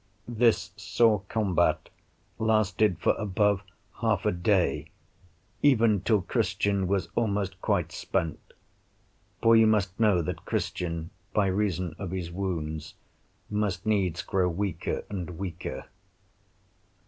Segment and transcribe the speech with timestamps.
[0.27, 1.89] This sore combat
[2.39, 3.61] lasted for above
[4.01, 4.87] half a day,
[5.61, 8.39] even till Christian was almost quite spent;
[9.43, 12.95] for you must know that Christian, by reason of his wounds,
[13.47, 15.85] must needs grow weaker and weaker.